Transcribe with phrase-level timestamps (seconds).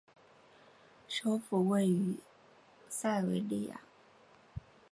[1.07, 2.17] 首府位于
[2.89, 3.81] 塞维利亚。